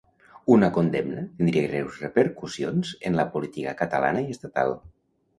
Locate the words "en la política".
3.09-3.75